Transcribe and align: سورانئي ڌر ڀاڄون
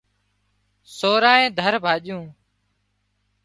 سورانئي 0.97 1.45
ڌر 1.57 1.73
ڀاڄون 1.83 2.21